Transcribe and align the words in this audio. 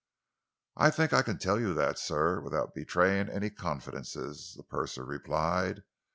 "I 0.75 0.89
think 0.89 1.13
I 1.13 1.21
can 1.21 1.37
tell 1.37 1.59
you 1.59 1.75
that, 1.75 1.99
sir, 1.99 2.41
without 2.41 2.73
betraying 2.73 3.29
any 3.29 3.51
confidences," 3.51 4.55
the 4.57 4.63
purser 4.63 5.05
replied. 5.05 5.83